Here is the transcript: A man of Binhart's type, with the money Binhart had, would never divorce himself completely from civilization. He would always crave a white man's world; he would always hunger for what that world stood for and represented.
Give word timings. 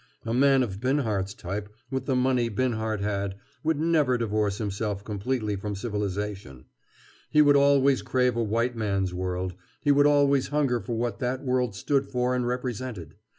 A 0.25 0.33
man 0.33 0.63
of 0.63 0.79
Binhart's 0.79 1.35
type, 1.35 1.69
with 1.91 2.07
the 2.07 2.15
money 2.15 2.49
Binhart 2.49 3.01
had, 3.01 3.35
would 3.63 3.79
never 3.79 4.17
divorce 4.17 4.57
himself 4.57 5.03
completely 5.03 5.55
from 5.55 5.75
civilization. 5.75 6.65
He 7.29 7.43
would 7.43 7.55
always 7.55 8.01
crave 8.01 8.35
a 8.35 8.41
white 8.43 8.75
man's 8.75 9.13
world; 9.13 9.53
he 9.83 9.91
would 9.91 10.07
always 10.07 10.47
hunger 10.47 10.79
for 10.79 10.97
what 10.97 11.19
that 11.19 11.43
world 11.45 11.75
stood 11.75 12.07
for 12.07 12.33
and 12.33 12.47
represented. 12.47 13.13